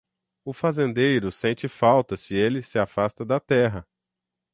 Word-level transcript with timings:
O 0.43 0.51
fazendeiro 0.51 1.31
sente 1.31 1.67
falta 1.67 2.17
se 2.17 2.33
ele 2.33 2.63
se 2.63 2.79
afasta 2.79 3.23
da 3.23 3.39
terra. 3.39 3.87